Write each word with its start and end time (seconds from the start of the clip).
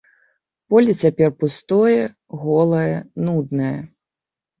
Поле 0.69 0.93
цяпер 1.01 1.29
пустое, 1.43 1.97
голае, 2.45 2.95
нуднае. 3.27 3.75